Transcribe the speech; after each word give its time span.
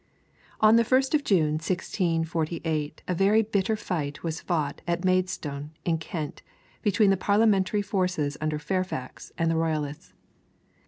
On 0.61 0.77
the 0.77 0.83
1st 0.83 1.13
of 1.13 1.23
June 1.23 1.51
1648 1.61 3.03
a 3.07 3.13
very 3.13 3.43
bitter 3.43 3.75
fight 3.75 4.23
was 4.23 4.41
fought 4.41 4.81
at 4.87 5.05
Maidstone, 5.05 5.69
in 5.85 5.99
Kent, 5.99 6.41
between 6.81 7.11
the 7.11 7.17
Parliamentary 7.17 7.83
forces 7.83 8.35
under 8.41 8.57
Fairfax 8.57 9.31
and 9.37 9.51
the 9.51 9.55
Royalists. 9.57 10.13